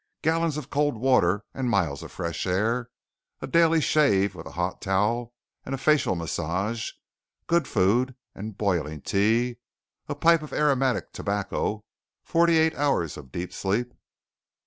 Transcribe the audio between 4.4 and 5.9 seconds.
a hot towel and a